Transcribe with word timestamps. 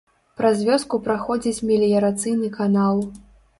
Праз 0.39 0.63
вёску 0.69 0.99
праходзіць 1.09 1.63
меліярацыйны 1.69 2.53
канал. 2.59 3.07